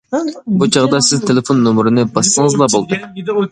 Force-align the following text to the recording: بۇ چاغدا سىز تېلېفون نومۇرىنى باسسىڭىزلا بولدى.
بۇ 0.61 0.67
چاغدا 0.77 1.01
سىز 1.09 1.21
تېلېفون 1.27 1.63
نومۇرىنى 1.67 2.07
باسسىڭىزلا 2.17 2.71
بولدى. 2.79 3.03